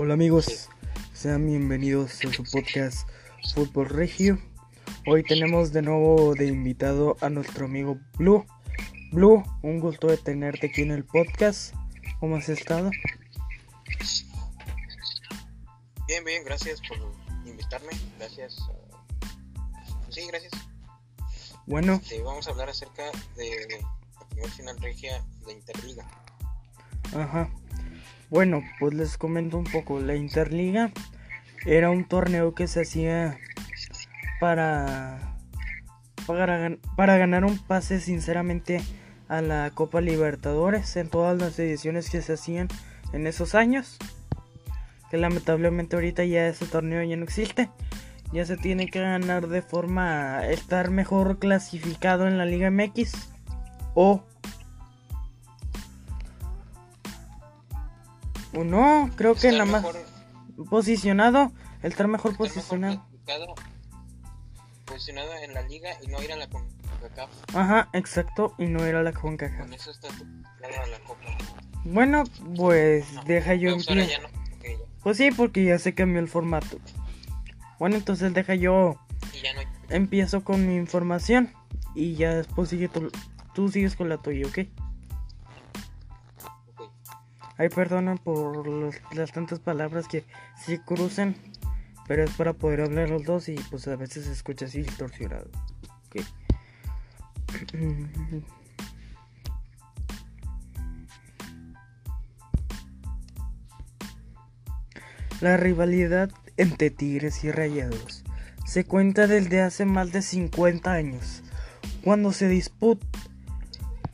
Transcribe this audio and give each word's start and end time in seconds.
Hola 0.00 0.14
amigos, 0.14 0.68
sean 1.12 1.44
bienvenidos 1.44 2.24
a 2.24 2.32
su 2.32 2.44
podcast 2.44 3.08
Fútbol 3.52 3.88
Regio. 3.88 4.38
Hoy 5.08 5.24
tenemos 5.24 5.72
de 5.72 5.82
nuevo 5.82 6.36
de 6.36 6.46
invitado 6.46 7.16
a 7.20 7.28
nuestro 7.28 7.64
amigo 7.64 7.98
Blue. 8.16 8.46
Blue, 9.10 9.42
un 9.62 9.80
gusto 9.80 10.06
de 10.06 10.16
tenerte 10.16 10.68
aquí 10.68 10.82
en 10.82 10.92
el 10.92 11.04
podcast. 11.04 11.74
¿Cómo 12.20 12.36
has 12.36 12.48
estado? 12.48 12.92
Bien, 16.06 16.24
bien, 16.24 16.44
gracias 16.44 16.80
por 16.88 16.98
invitarme. 17.44 17.90
Gracias. 18.20 18.56
Sí, 20.10 20.28
gracias. 20.28 20.52
Bueno. 21.66 21.94
Este, 21.94 22.22
vamos 22.22 22.46
a 22.46 22.52
hablar 22.52 22.68
acerca 22.68 23.02
de 23.34 23.84
la 24.20 24.28
primera 24.28 24.52
final 24.52 24.78
regia 24.78 25.26
de 25.44 25.54
Interliga. 25.54 26.08
Ajá. 27.16 27.50
Bueno, 28.30 28.62
pues 28.78 28.92
les 28.94 29.16
comento 29.16 29.56
un 29.56 29.64
poco. 29.64 30.00
La 30.00 30.14
Interliga 30.14 30.90
era 31.64 31.90
un 31.90 32.04
torneo 32.04 32.54
que 32.54 32.68
se 32.68 32.82
hacía 32.82 33.38
para, 34.38 35.36
para, 36.26 36.76
para 36.94 37.16
ganar 37.16 37.44
un 37.46 37.58
pase 37.58 38.00
sinceramente 38.00 38.82
a 39.28 39.40
la 39.40 39.70
Copa 39.74 40.00
Libertadores 40.00 40.96
en 40.96 41.08
todas 41.08 41.38
las 41.38 41.58
ediciones 41.58 42.10
que 42.10 42.20
se 42.20 42.34
hacían 42.34 42.68
en 43.14 43.26
esos 43.26 43.54
años. 43.54 43.96
Que 45.10 45.16
lamentablemente 45.16 45.96
ahorita 45.96 46.22
ya 46.24 46.48
ese 46.48 46.66
torneo 46.66 47.02
ya 47.02 47.16
no 47.16 47.24
existe. 47.24 47.70
Ya 48.30 48.44
se 48.44 48.58
tiene 48.58 48.90
que 48.90 49.00
ganar 49.00 49.48
de 49.48 49.62
forma 49.62 50.46
estar 50.48 50.90
mejor 50.90 51.38
clasificado 51.38 52.28
en 52.28 52.36
la 52.36 52.44
Liga 52.44 52.70
MX 52.70 53.30
o 53.94 54.22
O 58.54 58.64
no, 58.64 59.10
creo 59.16 59.34
que 59.34 59.52
nada 59.52 59.64
más 59.66 59.84
posicionado, 60.70 61.52
el 61.82 61.92
estar 61.92 62.08
mejor 62.08 62.36
posicionado. 62.36 63.04
posicionado 64.84 65.34
en 65.34 65.54
la 65.54 65.62
liga 65.62 65.90
y 66.02 66.08
no 66.08 66.22
ir 66.22 66.32
a 66.32 66.36
la 66.36 66.48
CONCACAF. 66.48 67.30
Ajá, 67.54 67.88
exacto, 67.92 68.54
y 68.58 68.66
no 68.66 68.86
ir 68.86 68.94
a 68.94 69.02
la 69.02 69.12
CONCACAF. 69.12 69.60
Con 69.60 69.74
eso 69.74 69.90
está 69.90 70.08
a 70.08 70.86
la 70.86 70.98
Copa. 71.00 71.36
Bueno, 71.84 72.24
pues 72.56 73.06
deja 73.26 73.54
yo 73.54 73.74
pues, 73.74 73.88
empiezo. 73.88 74.22
No, 74.22 74.28
pues 75.02 75.16
sí, 75.16 75.30
porque 75.30 75.64
ya 75.64 75.78
se 75.78 75.94
cambió 75.94 76.20
el 76.20 76.28
formato. 76.28 76.78
Bueno, 77.78 77.96
entonces 77.96 78.34
deja 78.34 78.54
yo 78.54 78.98
empiezo 79.88 80.42
con 80.42 80.66
mi 80.66 80.76
información 80.76 81.52
y 81.94 82.14
ya 82.14 82.34
después 82.34 82.68
sigue 82.68 82.88
tú, 82.88 83.10
tú 83.54 83.68
sigues 83.68 83.96
con 83.96 84.08
la 84.08 84.18
tuya, 84.18 84.46
¿ok? 84.46 84.58
Ay, 87.58 87.68
perdona 87.68 88.14
por 88.14 88.66
las 89.14 89.32
tantas 89.32 89.58
palabras 89.58 90.06
que 90.06 90.24
sí 90.64 90.78
cruzan, 90.78 91.34
pero 92.06 92.22
es 92.22 92.30
para 92.30 92.52
poder 92.52 92.82
hablar 92.82 93.10
los 93.10 93.24
dos 93.24 93.48
y 93.48 93.56
pues 93.70 93.88
a 93.88 93.96
veces 93.96 94.26
se 94.26 94.32
escucha 94.32 94.66
así 94.66 94.82
distorsionado. 94.82 95.50
Okay. 96.06 96.24
La 105.40 105.56
rivalidad 105.56 106.30
entre 106.56 106.90
Tigres 106.90 107.42
y 107.44 107.50
Rayados 107.50 108.24
se 108.66 108.84
cuenta 108.84 109.26
desde 109.26 109.62
hace 109.62 109.84
más 109.84 110.12
de 110.12 110.22
50 110.22 110.92
años, 110.92 111.42
cuando 112.02 112.32
se 112.32 112.48
disputa 112.48 113.06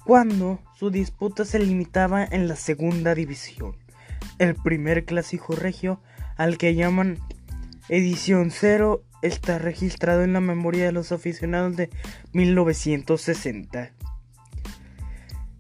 cuando 0.04 0.60
su 0.78 0.90
disputa 0.90 1.44
se 1.44 1.58
limitaba 1.58 2.24
en 2.24 2.48
la 2.48 2.56
segunda 2.56 3.14
división. 3.14 3.76
El 4.38 4.54
primer 4.54 5.04
clásico 5.04 5.56
regio, 5.56 6.00
al 6.36 6.58
que 6.58 6.74
llaman 6.74 7.18
edición 7.88 8.50
cero, 8.50 9.02
está 9.22 9.58
registrado 9.58 10.22
en 10.22 10.34
la 10.34 10.40
memoria 10.40 10.84
de 10.84 10.92
los 10.92 11.12
aficionados 11.12 11.76
de 11.76 11.90
1960. 12.32 13.92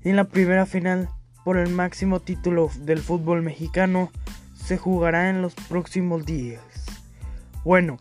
Y 0.04 0.10
en 0.10 0.16
la 0.16 0.24
primera 0.24 0.66
final, 0.66 1.08
por 1.44 1.56
el 1.56 1.70
máximo 1.70 2.20
título 2.20 2.70
del 2.80 2.98
fútbol 2.98 3.42
mexicano, 3.42 4.10
se 4.54 4.76
jugará 4.76 5.30
en 5.30 5.40
los 5.40 5.54
próximos 5.54 6.26
días. 6.26 6.62
Bueno, 7.64 7.98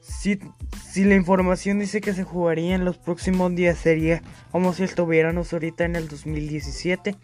si, 0.00 0.38
si 0.84 1.04
la 1.04 1.14
información 1.14 1.78
dice 1.78 2.00
que 2.00 2.14
se 2.14 2.24
jugaría 2.24 2.74
en 2.74 2.84
los 2.84 2.98
próximos 2.98 3.54
días, 3.54 3.78
sería 3.78 4.22
como 4.50 4.72
si 4.72 4.84
estuviéramos 4.84 5.52
ahorita 5.52 5.84
en 5.84 5.96
el 5.96 6.08
2017. 6.08 7.16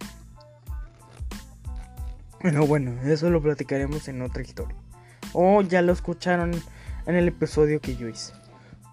Bueno, 2.42 2.66
bueno, 2.66 3.00
eso 3.04 3.30
lo 3.30 3.42
platicaremos 3.42 4.06
en 4.08 4.22
otra 4.22 4.42
historia. 4.42 4.76
O 5.32 5.62
ya 5.62 5.82
lo 5.82 5.92
escucharon 5.92 6.52
en 7.06 7.14
el 7.16 7.28
episodio 7.28 7.80
que 7.80 7.96
yo 7.96 8.08
hice. 8.08 8.32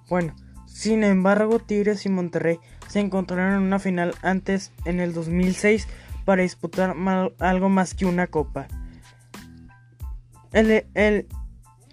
Bueno, 0.10 0.36
sin 0.66 1.04
embargo, 1.04 1.60
Tigres 1.60 2.06
y 2.06 2.10
Monterrey 2.10 2.60
se 2.88 3.00
encontraron 3.00 3.54
en 3.54 3.68
una 3.68 3.80
final 3.80 4.16
antes, 4.22 4.72
en 4.86 5.00
el 5.00 5.14
2006, 5.14 5.88
para 6.26 6.44
disputar 6.44 6.96
algo 7.40 7.70
más 7.70 7.94
que 7.94 8.06
una 8.06 8.28
copa. 8.28 8.68
El, 10.54 10.86
el 10.94 11.28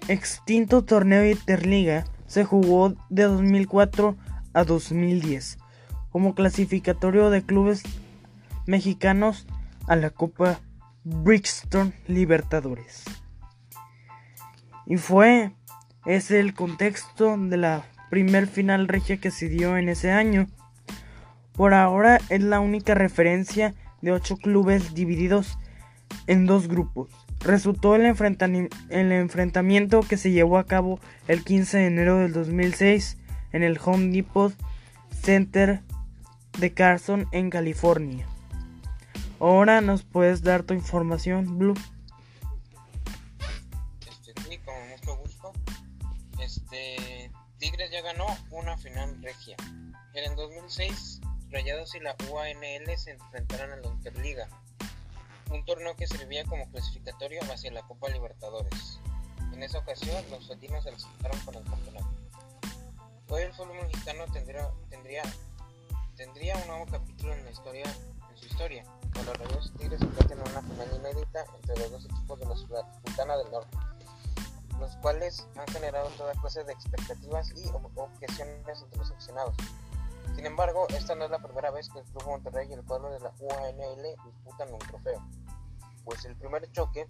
extinto 0.09 0.85
torneo 0.85 1.25
Interliga 1.25 2.05
se 2.29 2.45
jugó 2.45 2.95
de 3.09 3.25
2004 3.25 4.17
a 4.53 4.65
2010 4.65 5.59
como 6.11 6.35
clasificatorio 6.35 7.31
de 7.31 7.43
clubes 7.43 7.83
mexicanos 8.67 9.47
a 9.87 9.97
la 9.97 10.11
Copa 10.11 10.61
Brixton 11.05 11.93
Libertadores. 12.07 13.05
Y 14.87 14.97
fue 14.97 15.53
ese 16.07 16.41
el 16.41 16.55
contexto 16.55 17.37
de 17.37 17.57
la 17.57 17.85
primer 18.11 18.47
final 18.47 18.89
regia 18.89 19.19
que 19.19 19.31
se 19.31 19.49
dio 19.49 19.77
en 19.77 19.89
ese 19.89 20.13
año. 20.13 20.47
Por 21.53 21.75
ahora 21.75 22.21
es 22.29 22.43
la 22.43 22.61
única 22.61 22.95
referencia 22.95 23.75
de 24.01 24.13
ocho 24.13 24.37
clubes 24.37 24.95
divididos 24.95 25.59
en 26.27 26.47
dos 26.47 26.69
grupos 26.69 27.09
resultó 27.41 27.95
el, 27.95 28.05
el, 28.05 29.13
enfrentamiento 29.13 30.01
que 30.01 30.17
se 30.17 30.31
llevó 30.31 30.59
a 30.59 30.65
cabo 30.65 31.01
el 31.29 31.45
15 31.45 31.79
de 31.79 31.87
enero 31.87 32.19
del 32.19 32.33
2006 32.33 33.17
en 33.53 33.63
el 33.63 33.79
Home 33.85 34.13
Depot 34.13 34.53
Center 35.23 35.81
de 36.59 36.73
Carson 36.73 37.29
en 37.33 37.51
California. 37.51 38.27
Ahora 39.41 39.81
nos 39.81 40.03
puedes 40.03 40.43
dar 40.43 40.65
tu 40.65 40.75
información, 40.75 41.59
Blue. 41.59 41.75
Este, 44.01 44.33
sí, 44.43 44.59
con 44.59 44.75
mucho 44.89 45.17
gusto. 45.17 45.53
Este, 46.41 47.31
Tigres 47.59 47.91
ya 47.93 48.03
ganó 48.03 48.27
una 48.51 48.77
final 48.77 49.23
regia. 49.23 49.57
En 50.15 50.31
el 50.31 50.37
2006, 50.37 51.21
Rayados 51.51 51.95
y 51.95 52.01
la 52.01 52.17
UANL 52.29 52.99
se 52.99 53.13
enfrentaron 53.13 53.73
en 53.73 53.83
la 53.83 53.89
Interliga 53.89 54.49
un 55.51 55.65
torneo 55.65 55.97
que 55.97 56.07
servía 56.07 56.45
como 56.45 56.71
clasificatorio 56.71 57.41
hacia 57.53 57.73
la 57.73 57.83
Copa 57.83 58.09
Libertadores. 58.09 59.01
En 59.53 59.63
esa 59.63 59.79
ocasión, 59.79 60.25
los 60.31 60.47
felinos 60.47 60.85
se 60.85 60.93
presentaron 60.93 61.41
con 61.41 61.55
el 61.55 61.65
campeonato. 61.65 62.09
Hoy 63.31 63.43
el 63.43 63.53
fútbol 63.53 63.77
mexicano 63.83 64.25
tendría, 64.33 64.71
tendría, 64.89 65.23
tendría 66.17 66.57
un 66.57 66.67
nuevo 66.69 66.87
capítulo 66.87 67.35
en, 67.35 67.45
la 67.45 67.51
historia, 67.51 67.85
en 68.31 68.37
su 68.37 68.47
historia, 68.47 68.85
cuando 69.13 69.35
los 69.35 69.49
Rayos 69.49 69.73
Tigres 69.79 70.01
enfrentan 70.01 70.39
en 70.39 70.51
una 70.51 70.63
final 70.63 70.89
inédita 70.97 71.45
entre 71.57 71.77
los 71.77 71.91
dos 71.91 72.05
equipos 72.05 72.39
de 72.39 72.47
la 72.47 72.57
ciudad 72.57 73.03
Sultana 73.05 73.37
del 73.37 73.51
Norte, 73.51 73.77
los 74.79 74.97
cuales 74.97 75.47
han 75.57 75.67
generado 75.69 76.09
toda 76.11 76.33
clase 76.35 76.65
de 76.65 76.73
expectativas 76.73 77.53
y 77.57 77.69
objeciones 77.97 78.83
entre 78.83 78.99
los 78.99 79.11
aficionados. 79.11 79.55
Sin 80.35 80.47
embargo, 80.47 80.87
esta 80.91 81.15
no 81.15 81.25
es 81.25 81.31
la 81.31 81.39
primera 81.39 81.71
vez 81.71 81.89
que 81.91 81.99
el 81.99 82.05
Club 82.07 82.27
Monterrey 82.27 82.69
y 82.71 82.75
el 82.75 82.85
pueblo 82.85 83.11
de 83.11 83.21
la 83.21 83.33
UANL 83.41 84.17
disputan 84.25 84.73
un 84.73 84.79
trofeo, 84.79 85.23
pues 86.05 86.25
el 86.25 86.37
primer 86.37 86.71
choque, 86.73 87.09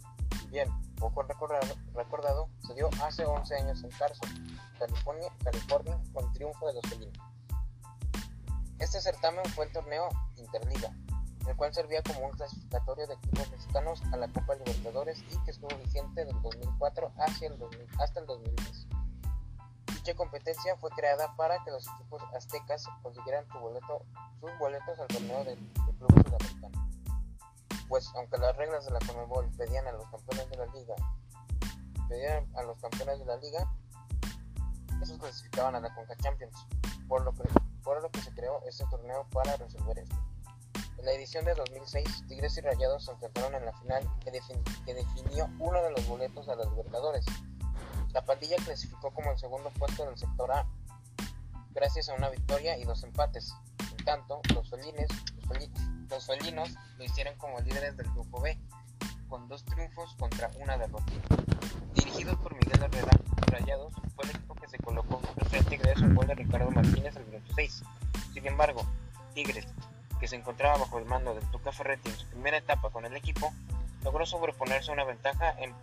bien 0.49 0.69
poco 0.97 1.23
recordado, 1.23 1.75
recordado 1.95 2.49
se 2.67 2.75
dio 2.75 2.89
hace 3.03 3.25
11 3.25 3.55
años 3.55 3.85
en 3.85 3.91
Carson, 3.91 4.29
California, 4.79 5.31
California 5.45 6.01
con 6.13 6.33
triunfo 6.33 6.67
de 6.67 6.75
los 6.75 6.83
felinos. 6.89 7.19
Este 8.79 9.01
certamen 9.01 9.45
fue 9.55 9.67
el 9.67 9.73
torneo 9.73 10.09
Interliga, 10.37 10.91
el 11.47 11.57
cual 11.57 11.75
servía 11.75 12.03
como 12.03 12.27
un 12.27 12.33
clasificatorio 12.33 13.07
de 13.07 13.15
equipos 13.15 13.51
mexicanos 13.51 14.03
a 14.13 14.17
la 14.17 14.29
Copa 14.29 14.55
Libertadores 14.55 15.23
y 15.31 15.45
que 15.45 15.51
estuvo 15.51 15.77
vigente 15.77 16.25
del 16.25 16.41
2004 16.43 17.13
hacia 17.19 17.49
el 17.49 17.59
hasta 17.99 18.21
el 18.21 18.27
2010 18.27 18.88
competencia 20.15 20.77
fue 20.77 20.91
creada 20.91 21.35
para 21.37 21.63
que 21.65 21.71
los 21.71 21.87
equipos 21.87 22.23
aztecas 22.35 22.85
consiguieran 23.03 23.47
su 23.49 23.59
boleto, 23.59 24.05
sus 24.41 24.59
boletos 24.59 24.99
al 24.99 25.07
torneo 25.09 25.45
del, 25.45 25.59
club 25.99 26.25
sudamericano. 26.25 26.91
Pues 27.89 28.11
aunque 28.15 28.39
las 28.39 28.57
reglas 28.57 28.85
de 28.85 28.93
la 28.93 28.99
Conmebol 29.01 29.51
pedían 29.57 29.87
a 29.87 29.93
los 29.93 30.07
campeones 30.11 30.51
de 30.51 30.57
la 30.57 30.67
liga, 30.67 30.95
pedían 32.09 32.57
a 32.57 32.63
los 32.63 32.79
campeones 32.81 33.19
de 33.19 33.25
la 33.25 33.37
liga, 33.37 33.71
esos 35.03 35.19
clasificaban 35.19 35.75
a 35.75 35.81
la 35.81 35.95
Conca 35.95 36.17
Champions, 36.17 36.67
por 37.09 37.25
lo 37.25 37.33
que, 37.33 37.45
por 37.83 38.03
lo 38.03 38.11
que 38.11 38.21
se 38.21 38.33
creó 38.35 38.63
este 38.67 38.85
torneo 38.91 39.27
para 39.33 39.57
resolver 39.57 39.99
esto. 39.99 40.17
En 40.99 41.05
la 41.05 41.13
edición 41.13 41.45
de 41.45 41.55
2006, 41.55 42.27
Tigres 42.27 42.57
y 42.59 42.61
Rayados 42.61 43.05
se 43.05 43.13
enfrentaron 43.13 43.55
en 43.55 43.65
la 43.65 43.73
final 43.73 44.09
que 44.21 44.33
definió 44.95 45.49
uno 45.61 45.83
de 45.83 45.93
los 45.93 46.07
boletos 46.09 46.49
a 46.49 46.57
los 46.57 46.69
Libertadores. 46.71 47.25
La 48.13 48.25
pandilla 48.25 48.57
clasificó 48.57 49.11
como 49.13 49.33
el 49.33 49.39
segundo 49.39 49.71
puesto 49.71 50.07
del 50.07 50.17
sector 50.17 50.51
A, 50.53 50.67
gracias 51.73 52.09
a 52.09 52.15
una 52.15 52.31
victoria 52.31 52.79
y 52.79 52.85
dos 52.85 53.03
empates. 53.05 53.55
En 53.99 54.05
tanto, 54.05 54.41
los 54.55 54.69
felines, 54.71 55.09
los, 56.11 56.27
felinos 56.27 56.71
lo 56.97 57.05
hicieron 57.05 57.37
como 57.37 57.61
líderes 57.61 57.97
del 57.97 58.11
grupo 58.13 58.41
B, 58.41 58.59
con 59.29 59.47
dos 59.49 59.65
triunfos 59.65 60.15
contra 60.19 60.51
una 60.59 60.79
derrota. 60.79 61.13
Dirigidos 61.95 62.37
por 62.37 62.55
Miguel 62.55 62.83
Herrera, 62.83 63.13
Rayados 63.47 63.93
fue 64.17 64.25
el 64.25 64.31
equipo 64.31 64.55
que 64.55 64.69
se 64.69 64.79
colocó 64.79 65.21
frente 65.49 65.71
Tigres 65.71 66.01
un 66.01 66.15
gol 66.15 66.27
de 66.27 66.35
Ricardo 66.35 66.71
Martínez 66.71 67.17
al 67.17 67.25
minuto 67.27 67.53
6. 67.55 67.83
Sin 68.35 68.47
embargo, 68.47 68.83
Tigres, 69.35 69.67
que 70.21 70.29
se 70.29 70.37
encontraba 70.37 70.79
bajo 70.79 70.99
el 70.99 71.05
mando 71.05 71.35
del 71.35 71.49
Tuca 71.51 71.73
Ferretti 71.73 72.11
en 72.11 72.17
su 72.17 72.27
primera 72.27 72.59
etapa 72.59 72.91
con 72.91 73.05
el 73.05 73.17
equipo, 73.17 73.53
logró 74.05 74.27
sobreponerse 74.27 74.91
a 74.91 74.95
una 74.95 75.05
ventaja 75.05 75.55
en 75.59 75.75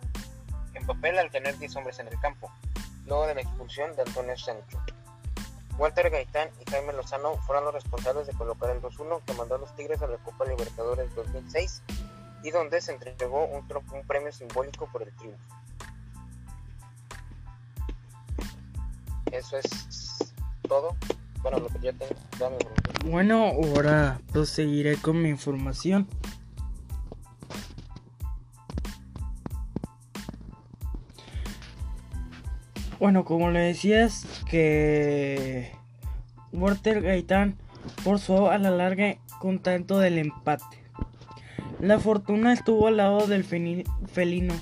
en 0.76 0.86
papel 0.86 1.18
al 1.18 1.30
tener 1.30 1.58
10 1.58 1.76
hombres 1.76 1.98
en 1.98 2.08
el 2.08 2.18
campo, 2.20 2.50
luego 3.06 3.26
de 3.26 3.34
la 3.34 3.40
expulsión 3.40 3.94
de 3.96 4.02
Antonio 4.02 4.36
Sancho. 4.36 4.78
Walter 5.78 6.08
Gaitán 6.10 6.48
y 6.60 6.70
Jaime 6.70 6.92
Lozano 6.92 7.36
fueron 7.46 7.64
los 7.64 7.74
responsables 7.74 8.26
de 8.26 8.32
colocar 8.32 8.70
el 8.70 8.80
2-1 8.80 9.22
que 9.24 9.34
mandó 9.34 9.56
a 9.56 9.58
los 9.58 9.74
Tigres 9.76 10.00
a 10.00 10.06
la 10.06 10.16
Copa 10.18 10.46
Libertadores 10.46 11.14
2006 11.14 11.82
y 12.42 12.50
donde 12.50 12.80
se 12.80 12.92
entregó 12.92 13.44
un, 13.46 13.66
premio 14.06 14.32
simbólico 14.32 14.88
por 14.90 15.02
el 15.02 15.12
triunfo. 15.16 15.42
Eso 19.32 19.58
es 19.58 20.32
todo. 20.66 20.96
Bueno, 21.42 21.58
lo 21.58 21.68
que 21.68 21.92
tengo. 21.92 22.58
Bueno, 23.04 23.46
ahora 23.46 24.20
proseguiré 24.32 24.96
con 24.96 25.20
mi 25.20 25.28
información. 25.28 26.08
Bueno, 33.06 33.24
como 33.24 33.52
le 33.52 33.60
decías, 33.60 34.26
que 34.50 35.70
Walter 36.52 37.02
Gaitán 37.02 37.54
forzó 38.02 38.50
a 38.50 38.58
la 38.58 38.72
larga 38.72 39.18
con 39.38 39.60
tanto 39.60 40.00
del 40.00 40.18
empate. 40.18 40.64
La 41.78 42.00
fortuna 42.00 42.52
estuvo 42.52 42.88
al 42.88 42.96
lado 42.96 43.28
del 43.28 43.44
felino 43.44 44.54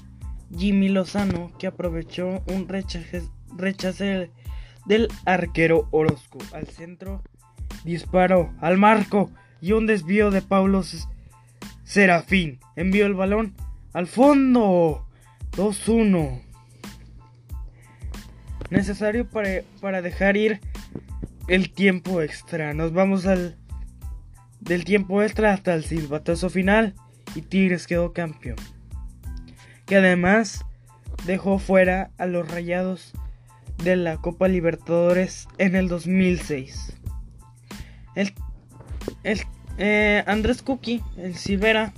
Jimmy 0.54 0.90
Lozano, 0.90 1.52
que 1.58 1.68
aprovechó 1.68 2.42
un 2.46 2.68
rechace, 2.68 4.30
del 4.84 5.08
arquero 5.24 5.88
Orozco 5.90 6.36
al 6.52 6.66
centro, 6.66 7.22
disparó 7.82 8.52
al 8.60 8.76
marco 8.76 9.30
y 9.62 9.72
un 9.72 9.86
desvío 9.86 10.30
de 10.30 10.42
Pablo 10.42 10.82
Serafín. 11.84 12.60
Envió 12.76 13.06
el 13.06 13.14
balón 13.14 13.54
al 13.94 14.06
fondo. 14.06 15.06
2-1 15.52 16.43
necesario 18.74 19.26
para, 19.28 20.02
dejar 20.02 20.36
ir 20.36 20.60
el 21.48 21.72
tiempo 21.72 22.20
extra. 22.20 22.74
Nos 22.74 22.92
vamos 22.92 23.24
al 23.26 23.56
del 24.60 24.84
tiempo 24.84 25.22
extra 25.22 25.52
hasta 25.52 25.74
el 25.74 25.84
silbatazo 25.84 26.50
final 26.50 26.94
y 27.34 27.42
Tigres 27.42 27.86
quedó 27.86 28.12
campeón. 28.12 28.56
Que 29.86 29.96
además 29.96 30.64
dejó 31.26 31.58
fuera 31.58 32.10
a 32.18 32.26
los 32.26 32.50
Rayados 32.50 33.12
de 33.82 33.96
la 33.96 34.16
Copa 34.16 34.48
Libertadores 34.48 35.46
en 35.58 35.76
el 35.76 35.88
2006. 35.88 36.94
El, 38.14 38.32
el 39.22 39.40
eh, 39.78 40.24
Andrés 40.26 40.62
Cookie, 40.62 41.02
el 41.16 41.34
Silvera 41.34 41.92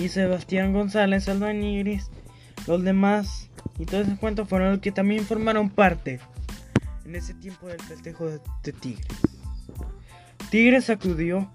y 0.00 0.08
Sebastián 0.08 0.72
González 0.72 1.28
Albañiris, 1.28 2.10
los 2.66 2.82
demás 2.82 3.37
y 3.78 3.86
todo 3.86 4.00
ese 4.02 4.16
cuento 4.16 4.46
fueron 4.46 4.72
los 4.72 4.80
que 4.80 4.92
también 4.92 5.24
formaron 5.24 5.70
parte 5.70 6.20
en 7.04 7.14
ese 7.14 7.34
tiempo 7.34 7.68
del 7.68 7.80
festejo 7.80 8.26
de, 8.26 8.72
Tigres. 8.72 9.06
Tigres 10.50 10.90
acudió 10.90 11.50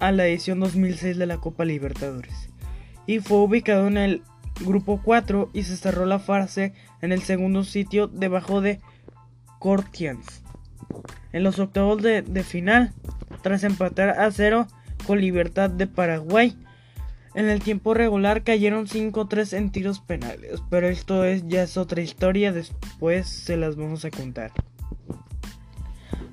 a 0.00 0.12
la 0.12 0.26
edición 0.26 0.60
2006 0.60 1.16
de 1.16 1.26
la 1.26 1.38
Copa 1.38 1.64
Libertadores 1.64 2.48
y 3.06 3.20
fue 3.20 3.38
ubicado 3.38 3.86
en 3.88 3.98
el 3.98 4.22
grupo 4.60 5.00
4 5.02 5.50
y 5.52 5.64
se 5.64 5.76
cerró 5.76 6.06
la 6.06 6.18
fase 6.18 6.72
en 7.00 7.12
el 7.12 7.22
segundo 7.22 7.64
sitio 7.64 8.06
debajo 8.06 8.60
de 8.60 8.80
Cortians. 9.58 10.42
En 11.32 11.42
los 11.42 11.58
octavos 11.58 12.02
de, 12.02 12.22
de 12.22 12.42
final, 12.42 12.92
tras 13.42 13.64
empatar 13.64 14.10
a 14.10 14.30
cero 14.30 14.66
con 15.06 15.20
Libertad 15.20 15.70
de 15.70 15.86
Paraguay, 15.86 16.56
en 17.34 17.48
el 17.48 17.62
tiempo 17.62 17.94
regular 17.94 18.44
cayeron 18.44 18.86
5-3 18.86 19.56
en 19.56 19.72
tiros 19.72 20.00
penales, 20.00 20.62
pero 20.68 20.88
esto 20.88 21.24
es 21.24 21.46
ya 21.48 21.62
es 21.62 21.76
otra 21.76 22.02
historia, 22.02 22.52
después 22.52 23.28
se 23.28 23.56
las 23.56 23.76
vamos 23.76 24.04
a 24.04 24.10
contar. 24.10 24.52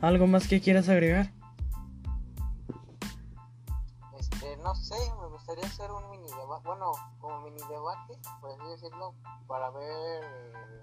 ¿Algo 0.01 0.28
más 0.28 0.48
que 0.48 0.62
quieras 0.62 0.90
agregar? 0.90 1.31
Este, 4.19 4.57
no 4.57 4.75
sé, 4.75 4.96
me 5.22 5.28
gustaría 5.28 5.66
hacer 5.66 5.90
un 5.92 6.10
mini 6.12 6.28
debate, 6.28 6.68
bueno, 6.68 6.92
como 7.19 7.42
mini 7.42 7.62
debate, 7.69 8.18
por 8.42 8.52
así 8.52 8.69
decirlo, 8.69 9.13
para 9.48 9.69
ver 9.72 10.81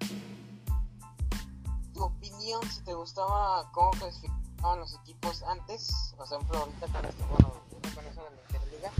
tu 1.92 2.04
opinión, 2.04 2.62
si 2.70 2.82
te 2.84 2.94
gustaba 2.94 3.70
cómo 3.72 3.90
clasificaban 3.92 4.80
los 4.80 4.94
equipos 5.02 5.42
antes, 5.42 6.14
por 6.16 6.26
ejemplo, 6.26 6.58
ahorita 6.58 6.86
con 6.88 7.04
esto, 7.04 7.26
bueno, 7.30 7.52
con 7.94 8.06
eso 8.06 8.22
de 8.22 8.36
la 8.36 8.42
Interliga 8.42 8.90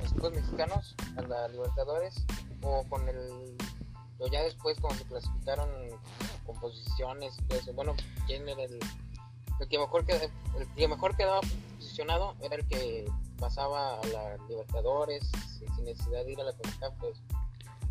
los 0.00 0.12
equipos 0.12 0.32
mexicanos 0.32 0.94
a 1.16 1.22
la 1.22 1.48
Libertadores 1.48 2.26
o 2.62 2.84
con 2.88 3.08
el 3.08 3.56
o 4.18 4.28
ya 4.28 4.42
después 4.42 4.78
cuando 4.80 4.98
se 4.98 5.08
clasificaron 5.08 5.68
con 6.44 6.60
posiciones 6.60 7.38
y 7.38 7.42
todo 7.44 7.58
eso. 7.58 7.72
Bueno 7.72 7.94
quién 8.26 8.48
era 8.48 8.62
el, 8.64 8.78
el 9.60 9.68
que 9.68 9.78
mejor 9.78 10.04
el 10.08 10.68
que 10.74 10.88
mejor 10.88 11.16
quedaba 11.16 11.40
posicionado 11.76 12.34
era 12.40 12.56
el 12.56 12.66
que 12.66 13.10
pasaba 13.38 14.00
a 14.00 14.06
la 14.06 14.36
Libertadores 14.48 15.30
sin 15.58 15.84
necesidad 15.84 16.24
de 16.24 16.32
ir 16.32 16.40
a 16.40 16.44
la 16.44 16.52
CONCACAF 16.52 16.94
pues 16.98 17.22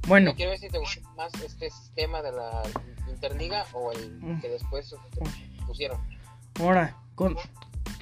bueno. 0.07 0.33
Quiero 0.35 0.51
ver 0.51 0.59
si 0.59 0.69
te 0.69 0.79
gusta 0.79 1.07
más 1.15 1.31
este 1.35 1.69
sistema 1.69 2.23
de 2.23 2.31
la 2.31 2.63
Interliga 3.07 3.65
o 3.73 3.91
el 3.91 4.19
mm. 4.19 4.41
que 4.41 4.49
después 4.49 4.95
pusieron. 5.67 5.99
Ahora 6.59 6.97
con, 7.13 7.35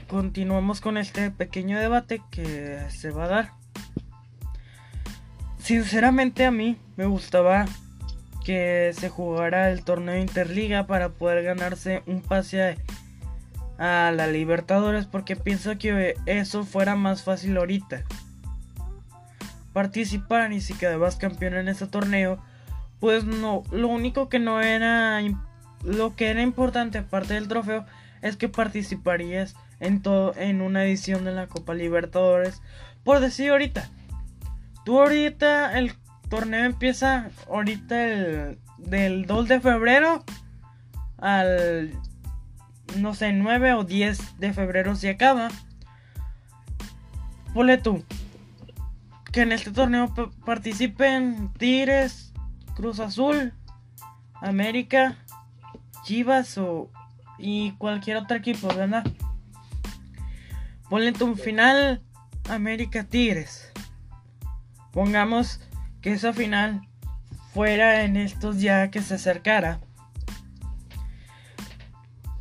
continuamos 0.07 0.79
con 0.79 0.97
este 0.97 1.31
pequeño 1.31 1.79
debate 1.79 2.21
que 2.31 2.89
se 2.91 3.11
va 3.11 3.25
a 3.25 3.27
dar 3.27 3.53
Sinceramente 5.67 6.45
a 6.45 6.51
mí 6.51 6.77
me 6.95 7.07
gustaba 7.07 7.65
que 8.45 8.93
se 8.97 9.09
jugara 9.09 9.69
el 9.69 9.83
torneo 9.83 10.17
Interliga 10.17 10.87
para 10.87 11.09
poder 11.09 11.43
ganarse 11.43 12.03
un 12.05 12.21
pase 12.21 12.77
a, 13.77 14.13
la 14.15 14.27
Libertadores 14.27 15.07
porque 15.07 15.35
pienso 15.35 15.77
que 15.77 16.15
eso 16.25 16.63
fuera 16.63 16.95
más 16.95 17.23
fácil 17.23 17.57
ahorita. 17.57 18.05
Participar 19.73 20.53
y 20.53 20.61
si 20.61 20.73
quedabas 20.73 21.17
campeón 21.17 21.55
en 21.55 21.67
ese 21.67 21.85
torneo, 21.85 22.41
pues 23.01 23.25
no, 23.25 23.63
lo 23.69 23.89
único 23.89 24.29
que 24.29 24.39
no 24.39 24.61
era 24.61 25.19
lo 25.83 26.15
que 26.15 26.29
era 26.29 26.43
importante 26.43 26.99
aparte 26.99 27.33
del 27.33 27.49
trofeo 27.49 27.85
es 28.21 28.37
que 28.37 28.47
participarías 28.47 29.53
en 29.81 30.01
todo 30.01 30.33
en 30.37 30.61
una 30.61 30.85
edición 30.85 31.25
de 31.25 31.33
la 31.33 31.47
Copa 31.47 31.73
Libertadores, 31.73 32.61
por 33.03 33.19
decir 33.19 33.51
ahorita 33.51 33.91
Tú 34.87 35.01
ahorita 35.01 35.77
el 35.77 35.91
torneo 36.29 36.63
empieza 36.63 37.29
ahorita 37.49 38.05
el 38.05 38.57
del 38.77 39.25
2 39.25 39.49
de 39.49 39.59
febrero 39.59 40.23
al 41.17 41.91
no 42.95 43.13
sé, 43.13 43.33
9 43.33 43.73
o 43.73 43.83
10 43.83 44.39
de 44.39 44.53
febrero 44.53 44.95
se 44.95 45.09
acaba. 45.09 45.49
Ponle 47.53 47.77
tú 47.79 48.01
que 49.33 49.41
en 49.41 49.51
este 49.51 49.71
torneo 49.71 50.13
participen 50.45 51.51
Tigres, 51.57 52.31
Cruz 52.73 53.01
Azul, 53.01 53.51
América, 54.35 55.17
Chivas 56.05 56.57
o 56.57 56.89
y 57.37 57.73
cualquier 57.73 58.15
otro 58.15 58.37
equipo, 58.37 58.69
¿verdad? 58.69 59.03
Ponle 60.89 61.11
tu 61.11 61.35
final 61.35 62.01
América 62.47 63.03
Tigres. 63.03 63.66
Pongamos 64.97 65.59
que 66.01 66.11
esa 66.11 66.33
final 66.33 66.81
fuera 67.53 68.01
en 68.01 68.17
estos 68.17 68.59
ya 68.59 68.89
que 68.89 68.99
se 69.03 69.13
acercara. 69.13 69.79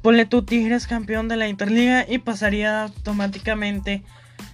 Ponle 0.00 0.24
tu 0.24 0.42
Tigres 0.42 0.86
campeón 0.86 1.28
de 1.28 1.36
la 1.36 1.48
Interliga 1.48 2.06
y 2.08 2.16
pasaría 2.16 2.84
automáticamente 2.84 4.04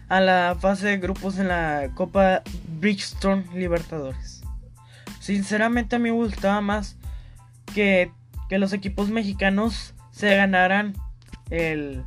a 0.08 0.20
la 0.20 0.56
fase 0.58 0.88
de 0.88 0.98
grupos 0.98 1.38
en 1.38 1.46
la 1.46 1.90
Copa 1.94 2.42
Bridgestone 2.80 3.44
Libertadores. 3.54 4.42
Sinceramente 5.20 5.94
a 5.94 6.00
mí 6.00 6.10
me 6.10 6.16
gustaba 6.16 6.60
más 6.60 6.96
que, 7.72 8.10
que 8.48 8.58
los 8.58 8.72
equipos 8.72 9.10
mexicanos 9.10 9.94
se 10.10 10.34
ganaran 10.34 10.94
el, 11.50 12.02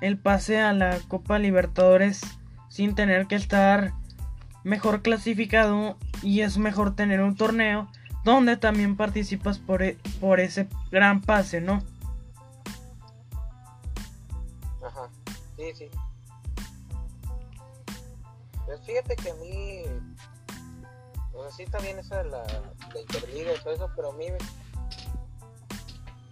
el 0.00 0.18
pase 0.18 0.60
a 0.60 0.72
la 0.72 0.98
Copa 1.06 1.38
Libertadores 1.38 2.22
sin 2.68 2.96
tener 2.96 3.28
que 3.28 3.36
estar 3.36 3.92
mejor 4.64 5.02
clasificado 5.02 5.96
y 6.22 6.40
es 6.40 6.58
mejor 6.58 6.96
tener 6.96 7.20
un 7.20 7.36
torneo 7.36 7.88
donde 8.24 8.56
también 8.56 8.96
participas 8.96 9.58
por, 9.58 9.82
e, 9.82 9.98
por 10.18 10.40
ese 10.40 10.66
gran 10.90 11.20
pase, 11.20 11.60
¿no? 11.60 11.82
Ajá, 14.82 15.08
sí, 15.56 15.64
sí. 15.74 15.90
Pues 18.64 18.80
fíjate 18.86 19.14
que 19.16 19.30
a 19.30 19.34
mí, 19.34 19.82
o 21.34 21.42
sea, 21.42 21.50
sí 21.52 21.62
está 21.64 21.78
bien 21.78 21.98
esa 21.98 22.22
de 22.22 22.30
la, 22.30 22.44
la 22.94 23.00
Interliga 23.00 23.52
y 23.52 23.62
todo 23.62 23.74
eso, 23.74 23.90
pero 23.94 24.12
a 24.12 24.14
mí 24.14 24.26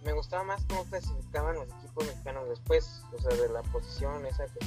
me, 0.03 0.13
gustaba 0.13 0.43
más 0.43 0.63
cómo 0.67 0.83
clasificaban 0.85 1.55
los 1.55 1.67
equipos 1.67 2.07
mexicanos 2.07 2.49
después, 2.49 3.03
o 3.15 3.21
sea, 3.21 3.37
de 3.37 3.49
la 3.49 3.61
posición 3.61 4.25
esa 4.25 4.45
que... 4.47 4.65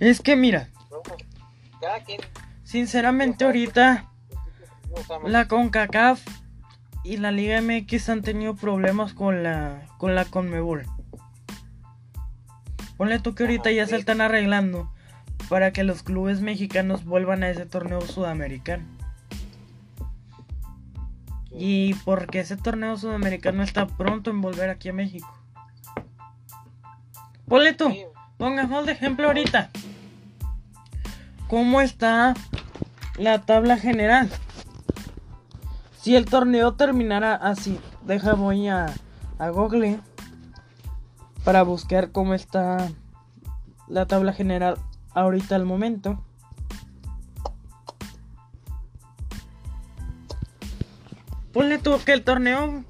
es 0.00 0.20
que 0.20 0.36
mira, 0.36 0.70
cada 1.80 2.00
quien... 2.00 2.20
Sinceramente 2.64 3.44
ahorita 3.44 4.10
la 5.24 5.46
CONCACAF 5.46 6.20
y 7.04 7.18
la 7.18 7.30
Liga 7.30 7.60
MX 7.60 8.08
han 8.08 8.22
tenido 8.22 8.56
problemas 8.56 9.14
con 9.14 9.42
la 9.42 9.86
con 9.98 10.14
la 10.14 10.24
CONMEBOL. 10.24 10.84
Ponle 12.96 13.18
tú 13.20 13.34
que 13.34 13.44
ahorita 13.44 13.70
ya 13.70 13.86
se 13.86 13.96
están 13.96 14.20
arreglando 14.20 14.90
para 15.48 15.72
que 15.72 15.84
los 15.84 16.02
clubes 16.02 16.40
mexicanos 16.40 17.04
vuelvan 17.04 17.42
a 17.42 17.50
ese 17.50 17.66
torneo 17.66 18.00
sudamericano. 18.00 18.84
Y 21.50 21.94
porque 22.04 22.40
ese 22.40 22.56
torneo 22.56 22.96
sudamericano 22.96 23.62
está 23.62 23.86
pronto 23.86 24.30
en 24.30 24.40
volver 24.40 24.68
aquí 24.68 24.88
a 24.88 24.92
México. 24.92 25.32
Ponle 27.46 27.72
tú, 27.74 27.94
pongamos 28.36 28.86
de 28.86 28.92
ejemplo 28.92 29.28
ahorita. 29.28 29.70
¿Cómo 31.48 31.80
está 31.80 32.34
la 33.16 33.42
tabla 33.42 33.78
general? 33.78 34.30
Si 36.00 36.16
el 36.16 36.24
torneo 36.24 36.74
terminara 36.74 37.34
así, 37.34 37.78
deja 38.04 38.34
voy 38.34 38.68
a, 38.68 38.86
a 39.38 39.48
Google 39.50 40.00
para 41.44 41.62
buscar 41.62 42.10
cómo 42.10 42.34
está 42.34 42.88
la 43.86 44.06
tabla 44.06 44.32
general 44.32 44.78
ahorita 45.14 45.54
al 45.54 45.64
momento. 45.64 46.20
Ponle 51.52 51.78
tú 51.78 51.96
que 52.04 52.12
el 52.12 52.24
torneo. 52.24 52.84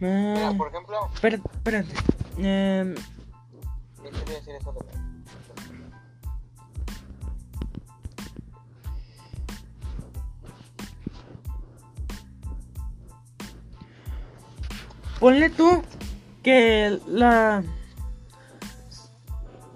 Mira, 0.00 0.54
por 0.56 0.68
ejemplo. 0.68 0.96
Espérate, 1.12 1.42
espérate. 1.52 1.94
Eh, 2.38 2.94
decir 4.26 4.54
eso 4.54 4.72
Ponle 15.20 15.50
tú 15.50 15.82
que 16.42 17.00
la. 17.06 17.64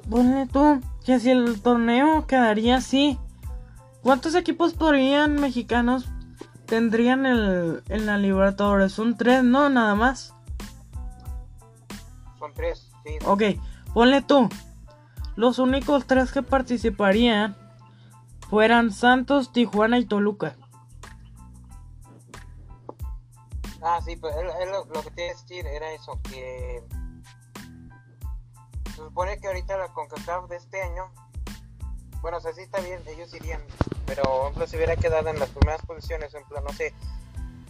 Ponle 0.09 0.47
tú 0.47 0.81
que 1.05 1.19
si 1.19 1.31
el 1.31 1.61
torneo 1.61 2.27
quedaría 2.27 2.77
así. 2.77 3.19
¿Cuántos 4.03 4.35
equipos 4.35 4.75
podrían 4.75 5.35
mexicanos 5.35 6.09
tendrían 6.67 7.27
el, 7.27 7.83
en 7.89 8.07
la 8.07 8.19
Libertadores? 8.19 8.93
Son 8.93 9.17
tres, 9.17 9.45
¿no? 9.45 9.69
Nada 9.69 9.95
más. 9.95 10.35
Son 12.39 12.53
tres, 12.55 12.91
sí. 13.05 13.13
Ok, 13.25 13.43
ponle 13.95 14.23
tú. 14.23 14.49
Los 15.35 15.59
únicos 15.59 16.07
tres 16.07 16.33
que 16.33 16.43
participarían 16.43 17.57
fueran 18.51 18.91
Santos, 18.91 19.53
Tijuana 19.53 19.99
y 19.99 20.05
Toluca. 20.05 20.57
Ah, 23.83 24.01
sí, 24.05 24.15
pues 24.17 24.35
él, 24.37 24.47
lo, 24.71 25.03
que 25.03 25.11
te 25.11 25.25
iba 25.25 25.33
a 25.33 25.35
decir 25.35 25.67
era 25.67 25.93
eso, 25.93 26.19
que 26.31 26.83
se 28.91 28.97
supone 28.97 29.39
que 29.41 29.49
ahorita 29.49 29.77
la 29.77 29.89
CONCACAF 29.89 30.49
de 30.49 30.57
este 30.57 30.81
año, 30.81 31.11
bueno, 32.21 32.37
o 32.37 32.41
sea, 32.41 32.53
sí 32.53 32.61
está 32.61 32.81
bien, 32.81 33.01
ellos 33.09 33.35
irían, 33.35 33.61
pero 34.07 34.23
por 34.23 34.43
ejemplo, 34.43 34.67
si 34.69 34.77
hubiera 34.77 34.97
quedado 34.97 35.29
en 35.31 35.41
las 35.41 35.49
primeras 35.51 35.85
posiciones, 35.85 36.31
por 36.31 36.41
ejemplo, 36.43 36.61
no 36.61 36.73
sé, 36.75 36.95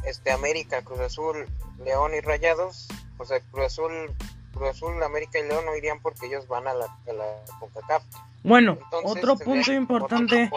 este 0.04 0.32
América, 0.32 0.82
Cruz 0.82 1.00
Azul, 1.00 1.46
León 1.78 2.12
y 2.14 2.20
Rayados, 2.20 2.88
o 3.16 3.24
sea, 3.24 3.40
Cruz 3.50 3.66
Azul, 3.66 4.14
Cruz 4.52 4.68
Azul, 4.68 5.02
América 5.02 5.38
y 5.38 5.48
León 5.48 5.64
no 5.64 5.74
irían 5.74 6.00
porque 6.02 6.26
ellos 6.26 6.46
van 6.46 6.66
a 6.66 6.74
la, 6.74 6.84
a 6.84 7.12
la 7.12 7.24
CONCACAF. 7.58 8.02
Bueno, 8.42 8.76
otro 9.04 9.36
punto 9.36 9.72
importante 9.72 10.50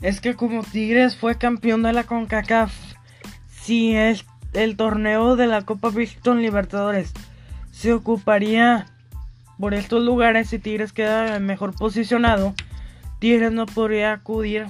es 0.00 0.20
que 0.20 0.36
como 0.36 0.62
Tigres 0.62 1.16
fue 1.16 1.38
campeón 1.38 1.82
de 1.82 1.92
la 1.92 2.04
CONCACAF, 2.04 2.72
si 3.62 3.96
es 3.96 4.24
el 4.52 4.76
torneo 4.76 5.36
de 5.36 5.46
la 5.46 5.62
Copa 5.62 5.90
Pistón 5.90 6.42
Libertadores 6.42 7.12
se 7.70 7.92
ocuparía 7.92 8.86
por 9.58 9.74
estos 9.74 10.02
lugares 10.02 10.50
si 10.50 10.58
Tigres 10.58 10.92
queda 10.92 11.38
mejor 11.38 11.74
posicionado, 11.74 12.54
Tigres 13.20 13.52
no 13.52 13.66
podría 13.66 14.12
acudir 14.12 14.66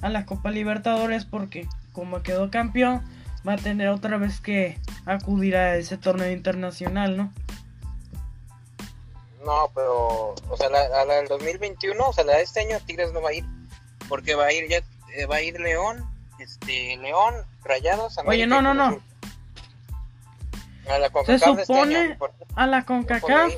a 0.00 0.08
la 0.08 0.24
Copa 0.24 0.50
Libertadores 0.50 1.24
porque 1.24 1.66
como 1.92 2.22
quedó 2.22 2.50
campeón 2.50 3.02
va 3.46 3.54
a 3.54 3.56
tener 3.56 3.88
otra 3.88 4.16
vez 4.16 4.40
que 4.40 4.78
acudir 5.06 5.56
a 5.56 5.76
ese 5.76 5.96
torneo 5.96 6.30
internacional, 6.30 7.16
¿no? 7.16 7.32
No, 9.44 9.70
pero, 9.74 10.34
o 10.50 10.56
sea, 10.56 10.68
la, 10.68 11.04
la 11.04 11.14
del 11.14 11.28
2021, 11.28 12.08
o 12.08 12.12
sea, 12.12 12.24
la 12.24 12.36
de 12.36 12.42
este 12.42 12.60
año 12.60 12.78
Tigres 12.86 13.12
no 13.12 13.22
va 13.22 13.30
a 13.30 13.32
ir, 13.32 13.44
porque 14.08 14.34
va 14.34 14.46
a 14.46 14.52
ir 14.52 14.68
ya, 14.68 14.78
eh, 15.16 15.26
va 15.26 15.36
a 15.36 15.42
ir 15.42 15.58
León, 15.58 16.06
este, 16.40 16.96
León, 16.96 17.34
Rayados, 17.64 18.18
América 18.18 18.30
Oye, 18.30 18.46
no, 18.46 18.62
no, 18.62 18.74
no. 18.74 19.00
A 20.88 20.98
la 20.98 21.10
Se 21.24 21.34
este 21.34 21.64
supone 21.64 22.18
a 22.56 22.66
la 22.66 22.84
CONCACAF. 22.84 23.52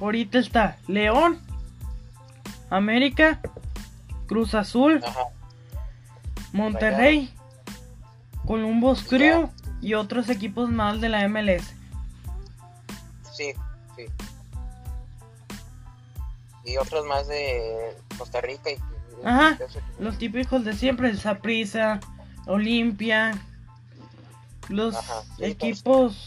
Ahorita 0.00 0.38
está 0.38 0.78
León, 0.86 1.40
América, 2.70 3.40
Cruz 4.26 4.54
Azul, 4.54 5.02
Monterrey, 6.52 7.34
Columbus 8.46 9.02
Crew 9.02 9.50
y 9.80 9.94
otros 9.94 10.28
equipos 10.28 10.70
más 10.70 11.00
de 11.00 11.08
la 11.08 11.28
MLS. 11.28 11.74
Sí, 13.32 13.52
sí. 13.96 14.06
Y 16.64 16.76
otros 16.76 17.04
más 17.06 17.26
de 17.28 17.96
Costa 18.16 18.40
Rica 18.40 18.70
y 18.70 18.78
Ajá, 19.24 19.58
los 19.98 20.18
típicos 20.18 20.64
de 20.64 20.72
siempre, 20.74 21.10
el 21.10 21.18
Saprissa, 21.18 22.00
Olimpia, 22.46 23.32
los 24.68 24.96
equipos 25.38 26.26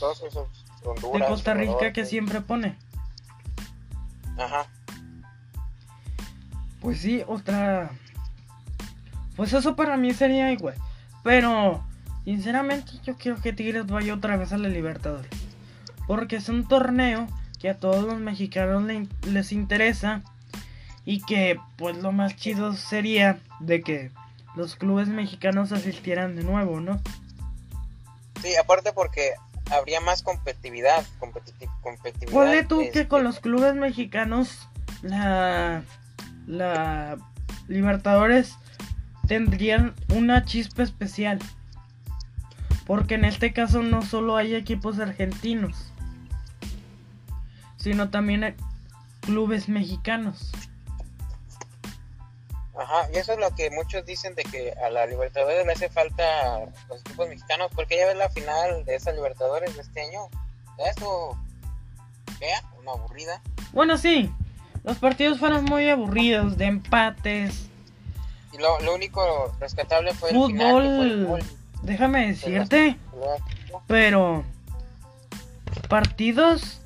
de 1.11 1.25
Costa 1.25 1.53
Rica 1.53 1.93
que 1.93 2.05
siempre 2.05 2.41
pone. 2.41 2.75
Ajá. 4.37 4.67
Pues 6.81 6.99
sí, 6.99 7.23
otra. 7.27 7.91
Pues 9.35 9.53
eso 9.53 9.75
para 9.75 9.97
mí 9.97 10.13
sería 10.13 10.51
igual. 10.51 10.75
Pero, 11.23 11.83
sinceramente, 12.25 12.91
yo 13.03 13.15
quiero 13.15 13.41
que 13.41 13.53
Tigres 13.53 13.87
vaya 13.87 14.13
otra 14.13 14.35
vez 14.37 14.51
a 14.51 14.57
la 14.57 14.67
Libertadores. 14.67 15.31
Porque 16.05 16.35
es 16.35 16.49
un 16.49 16.67
torneo 16.67 17.27
que 17.59 17.69
a 17.69 17.79
todos 17.79 18.03
los 18.03 18.19
mexicanos 18.19 18.83
les 19.25 19.51
interesa 19.53 20.21
y 21.05 21.21
que 21.21 21.59
pues 21.77 21.97
lo 21.97 22.11
más 22.11 22.35
chido 22.35 22.73
sería 22.73 23.39
de 23.59 23.81
que 23.81 24.11
los 24.55 24.75
clubes 24.75 25.07
mexicanos 25.07 25.71
asistieran 25.71 26.35
de 26.35 26.43
nuevo, 26.43 26.79
¿no? 26.79 27.01
Sí, 28.41 28.55
aparte 28.55 28.93
porque 28.93 29.33
habría 29.71 29.99
más 30.01 30.21
competitividad, 30.23 31.05
competitividad. 31.19 32.31
Ponle 32.31 32.63
tú 32.63 32.79
que 32.79 32.85
este, 32.85 33.07
con 33.07 33.23
los 33.23 33.39
clubes 33.39 33.75
mexicanos 33.75 34.67
la 35.01 35.83
la 36.47 37.17
Libertadores 37.67 38.57
tendrían 39.27 39.93
una 40.13 40.43
chispa 40.43 40.83
especial. 40.83 41.39
Porque 42.85 43.15
en 43.15 43.23
este 43.23 43.53
caso 43.53 43.81
no 43.81 44.01
solo 44.01 44.35
hay 44.35 44.55
equipos 44.55 44.99
argentinos, 44.99 45.91
sino 47.77 48.09
también 48.09 48.55
clubes 49.21 49.69
mexicanos. 49.69 50.51
Ajá, 52.75 53.07
y 53.13 53.17
eso 53.17 53.33
es 53.33 53.39
lo 53.39 53.53
que 53.53 53.69
muchos 53.69 54.05
dicen 54.05 54.33
de 54.35 54.43
que 54.43 54.73
a 54.83 54.89
la 54.89 55.05
Libertadores 55.05 55.65
le 55.65 55.73
hace 55.73 55.89
falta 55.89 56.59
los 56.89 57.01
equipos 57.01 57.29
mexicanos, 57.29 57.71
porque 57.75 57.97
ya 57.97 58.07
ves 58.07 58.17
la 58.17 58.29
final 58.29 58.83
de 58.85 58.95
esa 58.95 59.11
Libertadores 59.11 59.75
de 59.75 59.81
este 59.81 60.01
año. 60.01 60.27
Eso, 60.79 61.37
vea, 62.39 62.63
una 62.79 62.91
aburrida. 62.91 63.41
Bueno, 63.73 63.97
sí, 63.97 64.33
los 64.83 64.97
partidos 64.97 65.39
fueron 65.39 65.65
muy 65.65 65.87
aburridos, 65.89 66.57
de 66.57 66.65
empates. 66.65 67.69
Y 68.51 68.57
lo, 68.57 68.79
lo 68.81 68.95
único 68.95 69.53
rescatable 69.59 70.13
fue 70.13 70.31
el 70.31 70.45
final, 70.45 71.39
Déjame 71.83 72.27
decirte, 72.27 72.97
pero 73.87 74.43
partidos 75.89 76.81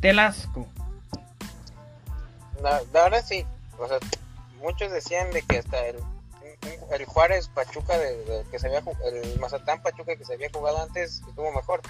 Telasco. 0.00 0.66
La, 2.62 2.82
la 2.92 3.02
verdad 3.04 3.24
sí, 3.26 3.46
o 3.78 3.88
sea, 3.88 3.98
muchos 4.60 4.92
decían 4.92 5.30
de 5.30 5.42
que 5.42 5.58
hasta 5.58 5.86
el, 5.86 5.96
el 6.92 7.04
Juárez 7.06 7.48
Pachuca 7.48 7.96
de, 7.98 8.24
de 8.24 8.44
que 8.50 8.58
se 8.58 8.66
había 8.66 8.82
el 9.06 9.38
Mazatán 9.40 9.82
Pachuca 9.82 10.16
que 10.16 10.24
se 10.24 10.34
había 10.34 10.50
jugado 10.52 10.82
antes 10.82 11.22
estuvo 11.26 11.50
mejor. 11.52 11.80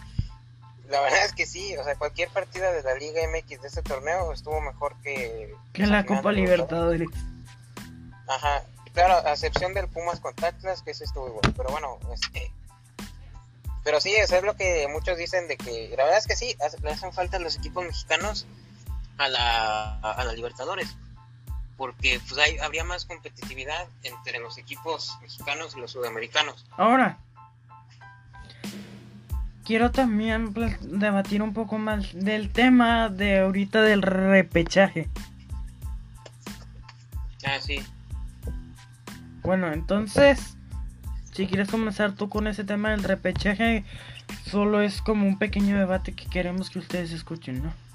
La 0.89 1.01
verdad 1.01 1.25
es 1.25 1.33
que 1.33 1.47
sí, 1.47 1.77
o 1.77 1.85
sea, 1.85 1.95
cualquier 1.95 2.29
partida 2.31 2.73
de 2.73 2.83
la 2.83 2.95
Liga 2.95 3.21
MX 3.29 3.63
de 3.63 3.69
este 3.69 3.83
torneo 3.83 4.33
estuvo 4.33 4.61
mejor 4.61 4.95
que 5.03 5.55
Que 5.73 5.87
la 5.87 6.05
Copa 6.05 6.33
Libertadores. 6.33 7.09
Ajá, 8.27 8.63
claro, 8.93 9.27
a 9.27 9.33
excepción 9.33 9.73
del 9.75 9.89
Pumas 9.89 10.21
con 10.21 10.35
Atlas, 10.43 10.83
que 10.83 10.91
ese 10.93 11.05
estuvo 11.05 11.29
igual, 11.29 11.55
pero 11.57 11.71
bueno, 11.71 11.99
este... 12.13 12.53
Pero 13.83 14.01
sí, 14.01 14.15
eso 14.15 14.37
es 14.37 14.43
lo 14.43 14.57
que 14.57 14.87
muchos 14.89 15.17
dicen 15.17 15.49
de 15.49 15.57
que 15.57 15.95
la 15.97 16.05
verdad 16.05 16.19
es 16.19 16.27
que 16.27 16.37
sí, 16.37 16.55
le 16.83 16.91
hacen 16.91 17.13
falta 17.13 17.39
los 17.39 17.57
equipos 17.57 17.85
mexicanos 17.85 18.47
a 19.21 19.29
la, 19.29 19.99
a, 20.01 20.13
a 20.13 20.25
la 20.25 20.33
Libertadores, 20.33 20.97
porque 21.77 22.21
pues 22.27 22.41
hay, 22.41 22.59
habría 22.59 22.85
más 22.85 23.05
competitividad 23.05 23.87
entre 24.03 24.41
los 24.41 24.57
equipos 24.57 25.19
mexicanos 25.21 25.75
y 25.77 25.81
los 25.81 25.91
sudamericanos. 25.91 26.65
Ahora, 26.79 27.19
quiero 29.67 29.91
también 29.91 30.55
debatir 30.81 31.43
un 31.43 31.53
poco 31.53 31.77
más 31.77 32.15
del 32.15 32.51
tema 32.51 33.11
de 33.11 33.41
ahorita 33.41 33.83
del 33.83 34.01
repechaje. 34.01 35.11
Ah, 37.45 37.61
sí. 37.61 37.85
Bueno, 39.43 39.71
entonces, 39.71 40.57
si 41.33 41.47
quieres 41.47 41.69
comenzar 41.69 42.13
tú 42.13 42.31
con 42.31 42.47
ese 42.47 42.65
tema 42.65 42.91
del 42.91 43.03
repechaje, 43.03 43.85
solo 44.47 44.81
es 44.81 45.03
como 45.03 45.27
un 45.27 45.39
pequeño 45.39 45.79
debate 45.79 46.15
que 46.15 46.27
queremos 46.27 46.71
que 46.71 46.79
ustedes 46.79 47.13
escuchen, 47.13 47.63
¿no? 47.63 47.90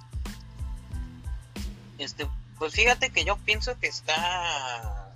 Este, 1.98 2.28
pues 2.58 2.74
fíjate 2.74 3.12
que 3.12 3.26
yo 3.26 3.38
pienso 3.38 3.78
que 3.80 3.88
está... 3.88 5.14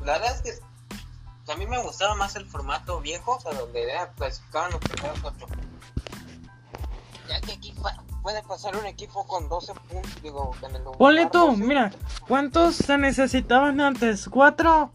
La 0.00 0.18
verdad 0.18 0.34
es 0.34 0.42
que 0.42 1.52
a 1.52 1.56
mí 1.56 1.66
me 1.66 1.82
gustaba 1.82 2.14
más 2.14 2.36
el 2.36 2.46
formato 2.46 3.00
viejo, 3.00 3.36
o 3.36 3.40
sea, 3.40 3.52
donde 3.52 3.82
era, 3.82 4.12
clasificaban 4.12 4.72
los 4.72 4.80
primeros 4.80 5.18
ocho. 5.24 5.46
Ya 7.28 7.40
que 7.40 7.52
aquí 7.52 7.74
puede 8.22 8.42
pasar 8.42 8.76
un 8.76 8.86
equipo 8.86 9.26
con 9.26 9.48
12 9.48 9.74
puntos, 9.74 10.22
digo, 10.22 10.54
en 10.62 10.76
el 10.76 10.82
Ponle 10.82 11.26
tú, 11.26 11.46
12. 11.46 11.62
mira, 11.62 11.92
¿cuántos 12.26 12.76
se 12.76 12.96
necesitaban 12.98 13.80
antes? 13.80 14.28
¿Cuatro 14.28 14.92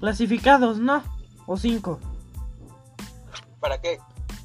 clasificados, 0.00 0.78
no? 0.78 1.02
¿O 1.46 1.56
cinco? 1.56 2.00
¿Para 3.60 3.80
qué? 3.80 4.00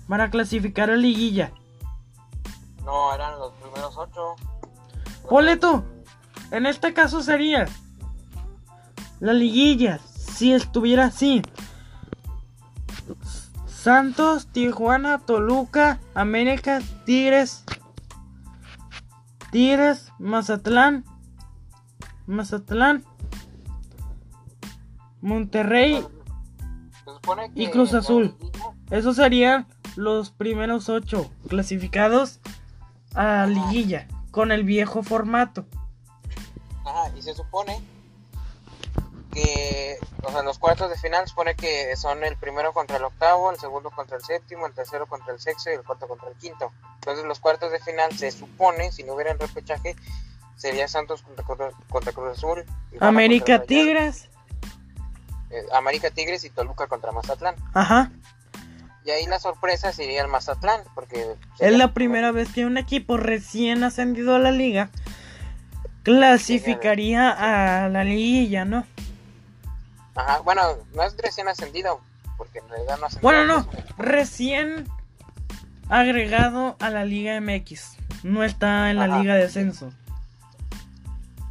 Para 0.07 0.29
clasificar 0.29 0.89
a 0.89 0.95
liguilla. 0.95 1.51
No, 2.83 3.13
eran 3.13 3.39
los 3.39 3.53
primeros 3.53 3.97
ocho. 3.97 4.35
Ponle 5.29 5.57
tú. 5.57 5.83
En 6.51 6.65
este 6.65 6.93
caso 6.93 7.21
sería 7.21 7.65
la 9.19 9.33
liguilla, 9.33 9.99
si 9.99 10.53
estuviera 10.53 11.05
así. 11.05 11.41
Santos, 13.65 14.47
Tijuana, 14.47 15.19
Toluca, 15.19 15.99
América, 16.13 16.81
Tigres, 17.05 17.63
Tigres, 19.51 20.11
Mazatlán, 20.19 21.05
Mazatlán, 22.25 23.03
Monterrey 25.21 26.05
Y 27.53 27.67
Cruz 27.67 27.93
Azul. 27.93 28.35
Esos 28.89 29.15
serían 29.15 29.67
los 29.95 30.31
primeros 30.31 30.89
ocho 30.89 31.31
clasificados 31.47 32.39
a 33.13 33.45
liguilla 33.45 34.07
con 34.35 34.51
el 34.51 34.65
viejo 34.65 35.01
formato. 35.01 35.65
Ajá, 36.85 37.09
y 37.15 37.21
se 37.21 37.33
supone 37.33 37.81
que, 39.31 39.97
o 40.23 40.29
sea, 40.29 40.43
los 40.43 40.59
cuartos 40.59 40.89
de 40.89 40.97
final 40.97 41.25
supone 41.25 41.55
que 41.55 41.95
son 41.95 42.21
el 42.21 42.35
primero 42.35 42.73
contra 42.73 42.97
el 42.97 43.05
octavo, 43.05 43.49
el 43.49 43.57
segundo 43.57 43.91
contra 43.91 44.17
el 44.17 44.23
séptimo, 44.23 44.67
el 44.67 44.73
tercero 44.73 45.07
contra 45.07 45.33
el 45.33 45.39
sexto 45.39 45.69
y 45.69 45.75
el 45.75 45.83
cuarto 45.83 46.09
contra 46.09 46.27
el 46.27 46.35
quinto. 46.35 46.73
Entonces 46.95 47.23
los 47.23 47.39
cuartos 47.39 47.71
de 47.71 47.79
final 47.79 48.11
se 48.17 48.29
supone, 48.29 48.91
si 48.91 49.03
no 49.03 49.13
hubiera 49.13 49.33
repechaje, 49.35 49.95
sería 50.57 50.89
Santos 50.89 51.21
contra, 51.21 51.45
contra, 51.45 51.71
contra 51.89 52.11
Cruz 52.11 52.37
Azul. 52.37 52.65
América 52.99 53.63
Tigres. 53.63 54.29
eh, 55.49 55.63
América 55.71 56.11
Tigres 56.11 56.43
y 56.43 56.49
Toluca 56.49 56.87
contra 56.87 57.13
Mazatlán. 57.13 57.55
Ajá. 57.73 58.11
Y 59.05 59.11
ahí 59.11 59.27
la 59.27 59.39
sorpresa 59.39 59.93
sería 59.93 60.21
el 60.23 60.27
Mazatlán, 60.27 60.81
porque... 60.95 61.35
Es 61.59 61.77
la 61.77 61.93
primera 61.93 62.31
vez 62.31 62.51
que 62.51 62.65
un 62.65 62.77
equipo 62.77 63.17
recién 63.17 63.83
ascendido 63.83 64.35
a 64.35 64.39
la 64.39 64.51
liga 64.51 64.89
clasificaría 66.05 67.31
a 67.31 67.89
la 67.89 68.03
liguilla, 68.03 68.63
¿no? 68.63 68.85
Ajá, 70.15 70.39
bueno, 70.39 70.61
no 70.93 71.03
es 71.03 71.17
recién 71.17 71.47
ascendido, 71.47 71.99
porque 72.37 72.59
en 72.59 72.69
realidad 72.69 72.97
no 72.99 73.07
ascendió. 73.07 73.27
Bueno, 73.27 73.45
no, 73.45 73.67
recién 73.97 74.87
agregado 75.89 76.77
a 76.79 76.89
la 76.89 77.05
Liga 77.05 77.39
MX. 77.41 77.97
No 78.23 78.43
está 78.43 78.91
en 78.91 78.97
la 78.97 79.05
Ajá. 79.05 79.19
Liga 79.19 79.35
de 79.35 79.45
Ascenso. 79.45 79.91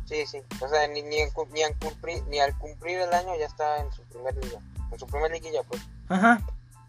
Sí, 0.07 0.25
sí. 0.27 0.39
O 0.61 0.69
sea, 0.69 0.87
ni, 0.89 1.03
ni, 1.03 1.19
en 1.19 1.31
ni, 1.53 1.63
en 1.63 1.75
cumplir, 1.75 2.23
ni 2.29 2.39
al 2.39 2.57
cumplir 2.59 2.99
el 2.99 3.13
año 3.13 3.37
ya 3.39 3.47
está 3.47 3.79
en 3.79 3.93
su 3.93 4.03
primer 4.03 4.35
liga. 4.37 4.61
En 4.93 4.99
su 4.99 5.07
primer 5.07 5.33
liguilla, 5.33 5.63
pues. 5.65 5.83
Ajá. 6.09 6.41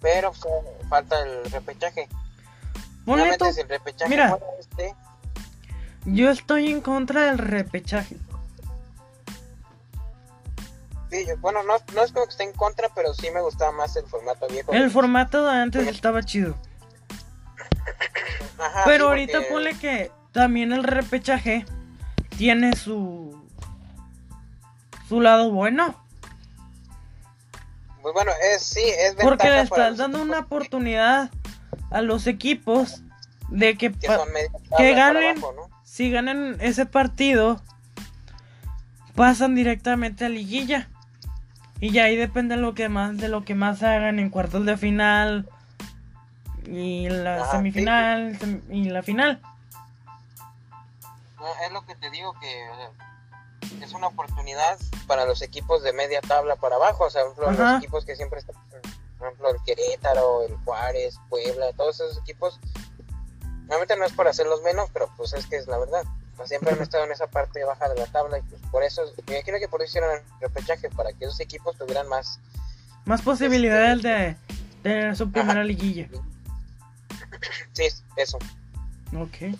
Pero 0.05 0.31
falta 0.87 1.19
el 1.23 1.49
repechaje. 1.49 2.07
Ponle 3.05 3.23
Realmente 3.23 3.45
tú, 3.47 3.53
si 3.53 3.61
el 3.61 3.69
repechaje 3.69 4.07
mira. 4.09 4.29
fuera 4.29 4.45
este, 4.59 4.93
yo 6.05 6.29
estoy 6.29 6.71
en 6.71 6.81
contra 6.81 7.23
del 7.25 7.39
repechaje. 7.39 8.15
sí, 11.09 11.25
yo- 11.27 11.37
bueno, 11.37 11.63
no, 11.63 11.73
no 11.95 12.03
es 12.03 12.11
como 12.11 12.25
que 12.25 12.31
esté 12.31 12.43
en 12.43 12.53
contra, 12.53 12.89
pero 12.93 13.15
sí 13.15 13.31
me 13.31 13.41
gustaba 13.41 13.71
más 13.71 13.95
el 13.95 14.05
formato 14.05 14.47
viejo. 14.47 14.71
El 14.73 14.91
formato 14.91 15.43
de 15.43 15.51
antes 15.57 15.87
estaba 15.87 16.21
chido. 16.21 16.55
Ajá, 18.59 18.83
Pero 18.85 19.05
sí, 19.05 19.09
ahorita 19.09 19.37
porque- 19.39 19.53
ponle 19.53 19.79
que 19.79 20.11
también 20.31 20.71
el 20.71 20.83
repechaje 20.83 21.65
tiene 22.37 22.75
su 22.75 23.43
su 25.09 25.19
lado 25.21 25.49
bueno. 25.51 25.95
Pues 28.05 28.13
bueno, 28.13 28.31
es, 28.53 28.61
sí, 28.61 28.83
es 28.83 29.15
Porque 29.15 29.49
le 29.49 29.55
ventaja 29.55 29.63
estás 29.63 29.97
dando 29.97 30.21
una 30.21 30.37
oportunidad 30.41 31.31
a 31.89 32.01
los 32.01 32.27
equipos 32.27 33.01
de 33.49 33.75
que, 33.79 33.91
que 33.93 34.93
ganen. 34.93 35.37
abajo, 35.37 35.53
¿no? 35.53 35.69
si 35.83 36.11
ganan 36.11 36.55
ese 36.59 36.85
partido, 36.85 37.59
pasan 39.15 39.55
directamente 39.55 40.23
a 40.23 40.29
liguilla. 40.29 40.87
Y 41.79 41.89
ya 41.93 42.03
ahí 42.03 42.15
depende 42.15 42.57
lo 42.57 42.75
que 42.75 42.89
más, 42.89 43.17
de 43.17 43.27
lo 43.27 43.43
que 43.43 43.55
más 43.55 43.81
hagan 43.81 44.19
en 44.19 44.29
cuartos 44.29 44.67
de 44.67 44.77
final 44.77 45.49
y 46.67 47.09
la 47.09 47.41
Ajá, 47.41 47.53
semifinal 47.53 48.37
sem- 48.37 48.61
y 48.69 48.83
la 48.83 49.01
final. 49.01 49.41
No, 51.39 51.47
es 51.65 51.71
lo 51.71 51.83
que 51.87 51.95
te 51.95 52.11
digo 52.11 52.33
que 52.39 52.67
es 53.81 53.93
una 53.93 54.07
oportunidad 54.07 54.77
para 55.07 55.25
los 55.25 55.41
equipos 55.41 55.83
de 55.83 55.93
media 55.93 56.21
tabla 56.21 56.55
para 56.55 56.75
abajo, 56.75 57.05
o 57.05 57.09
sea, 57.09 57.23
por 57.23 57.43
ejemplo, 57.45 57.65
los 57.65 57.77
equipos 57.77 58.05
que 58.05 58.15
siempre 58.15 58.39
están, 58.39 58.55
por 59.17 59.27
ejemplo, 59.27 59.49
el 59.49 59.57
Querétaro, 59.63 60.43
el 60.43 60.55
Juárez, 60.65 61.15
Puebla, 61.29 61.73
todos 61.75 61.99
esos 61.99 62.17
equipos. 62.17 62.59
Realmente 63.67 63.95
no 63.97 64.05
es 64.05 64.13
por 64.13 64.27
hacerlos 64.27 64.61
menos, 64.61 64.89
pero 64.93 65.09
pues 65.17 65.33
es 65.33 65.47
que 65.47 65.55
es 65.57 65.67
la 65.67 65.77
verdad. 65.77 66.03
Siempre 66.45 66.73
han 66.73 66.81
estado 66.81 67.05
en 67.05 67.11
esa 67.11 67.27
parte 67.27 67.63
baja 67.63 67.87
de 67.89 67.95
la 67.95 68.05
tabla 68.07 68.37
y 68.37 68.41
pues 68.43 68.61
por 68.69 68.83
eso, 68.83 69.01
me 69.27 69.35
imagino 69.35 69.57
que 69.57 69.67
por 69.69 69.81
eso 69.81 69.89
hicieron 69.89 70.11
el 70.15 70.23
repechaje, 70.41 70.89
para 70.89 71.13
que 71.13 71.25
esos 71.25 71.39
equipos 71.39 71.77
tuvieran 71.77 72.07
más, 72.09 72.39
Más 73.05 73.21
posibilidades 73.21 74.03
de 74.03 74.35
tener 74.83 75.15
su 75.15 75.31
primera 75.31 75.63
liguilla. 75.63 76.09
sí, 77.73 77.87
eso. 78.17 78.37
Ok. 79.17 79.55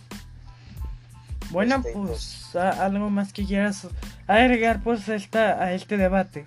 Bueno, 1.52 1.76
Este, 1.78 1.94
pues 1.94 2.56
a- 2.56 2.86
algo 2.86 3.10
más 3.10 3.32
que 3.34 3.46
quieras 3.46 3.88
agregar 4.28 4.82
pues 4.84 5.08
a 5.10 5.16
esta, 5.16 5.62
a 5.62 5.74
este 5.74 5.98
debate. 5.98 6.46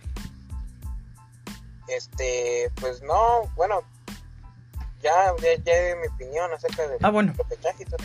Este, 1.88 2.70
pues 2.80 3.00
no, 3.02 3.48
bueno, 3.56 3.80
ya, 5.02 5.12
ya, 5.40 5.62
ya 5.64 5.82
di 5.94 6.00
mi 6.00 6.06
opinión 6.14 6.52
acerca 6.52 6.86
del 6.86 6.98
Ah, 7.02 7.10
bueno. 7.10 7.32
repechaje 7.36 7.82
y 7.84 7.86
todo. 7.86 7.96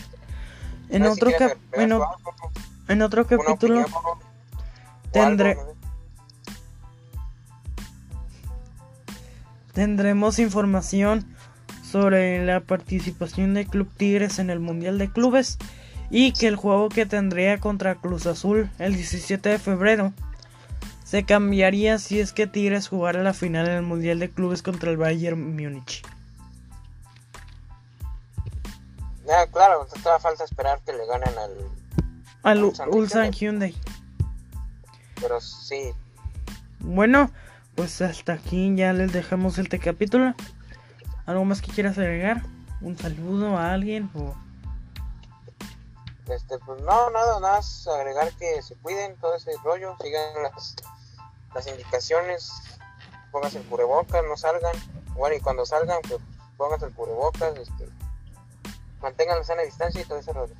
En 0.88 1.02
No 1.02 1.08
sé 1.10 1.14
si 1.14 1.20
otro, 1.20 1.28
quieres 1.36 1.48
cap- 1.56 1.58
agregar 1.72 1.82
en, 1.82 1.90
tú 1.90 1.96
o- 1.96 2.08
algo, 2.08 2.52
en 2.88 3.02
otro 3.02 3.26
capítulo 3.26 3.80
opinión, 3.80 3.86
tendré- 5.12 5.50
algo, 5.52 5.64
no 5.64 5.68
sé. 5.70 5.74
tendremos 9.72 10.38
información 10.38 11.24
sobre 11.82 12.44
la 12.44 12.60
participación 12.60 13.54
de 13.54 13.66
Club 13.66 13.90
Tigres 13.96 14.38
en 14.38 14.50
el 14.50 14.60
Mundial 14.60 14.98
de 14.98 15.10
Clubes 15.10 15.58
y 16.16 16.30
que 16.30 16.46
el 16.46 16.54
juego 16.54 16.90
que 16.90 17.06
tendría 17.06 17.58
contra 17.58 17.96
Cruz 17.96 18.26
Azul 18.26 18.70
el 18.78 18.94
17 18.94 19.48
de 19.48 19.58
febrero 19.58 20.12
se 21.04 21.24
cambiaría 21.24 21.98
si 21.98 22.20
es 22.20 22.32
que 22.32 22.46
Tigres 22.46 22.86
jugara 22.86 23.24
la 23.24 23.34
final 23.34 23.66
en 23.66 23.72
el 23.72 23.82
Mundial 23.82 24.20
de 24.20 24.30
Clubes 24.30 24.62
contra 24.62 24.92
el 24.92 24.96
Bayern 24.96 25.56
Múnich. 25.56 26.04
Ya, 29.26 29.44
claro, 29.48 29.88
todavía 30.04 30.20
falta 30.20 30.44
esperar 30.44 30.78
que 30.86 30.92
le 30.92 31.04
ganen 31.04 31.36
al. 31.36 31.50
Al 32.44 32.62
Ulsan 32.62 32.88
Ulsan 32.90 33.32
Hyundai. 33.32 33.72
Hyundai. 33.72 33.74
Pero 35.20 35.40
sí, 35.40 35.94
Bueno, 36.78 37.32
pues 37.74 38.00
hasta 38.02 38.34
aquí 38.34 38.72
ya 38.76 38.92
les 38.92 39.12
dejamos 39.12 39.58
este 39.58 39.80
capítulo. 39.80 40.32
¿Algo 41.26 41.44
más 41.44 41.60
que 41.60 41.72
quieras 41.72 41.98
agregar? 41.98 42.42
¿Un 42.82 42.96
saludo 42.96 43.58
a 43.58 43.72
alguien? 43.72 44.10
O... 44.14 44.43
este, 46.28 46.58
pues 46.58 46.80
no, 46.82 47.10
nada 47.10 47.38
más 47.40 47.86
agregar 47.86 48.32
que 48.32 48.62
se 48.62 48.76
cuiden 48.76 49.16
todo 49.16 49.34
ese 49.34 49.52
rollo, 49.62 49.96
sigan 50.00 50.42
las, 50.42 50.76
las 51.54 51.66
indicaciones, 51.66 52.52
pónganse 53.30 53.58
el 53.58 53.66
cubrebocas, 53.66 54.24
no 54.26 54.36
salgan. 54.36 54.76
Bueno, 55.14 55.36
y 55.36 55.40
cuando 55.40 55.66
salgan, 55.66 56.00
pues 56.08 56.20
pónganse 56.56 56.86
el 56.86 56.92
cubrebocas, 56.92 57.56
este, 57.56 57.88
mantengan 59.00 59.38
la 59.38 59.44
sana 59.44 59.62
distancia 59.62 60.00
y 60.00 60.04
todo 60.04 60.18
ese 60.18 60.32
rollo. 60.32 60.54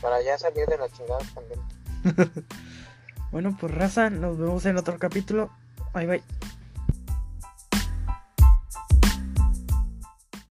Para 0.00 0.22
ya 0.22 0.38
salir 0.38 0.66
de 0.66 0.78
la 0.78 0.88
chingada 0.88 1.20
también. 1.34 1.60
Bueno, 3.30 3.54
pues 3.60 3.74
raza, 3.74 4.08
nos 4.08 4.38
vemos 4.38 4.64
en 4.64 4.78
otro 4.78 4.98
capítulo. 4.98 5.50
Bye 5.92 6.06
bye. 6.06 6.22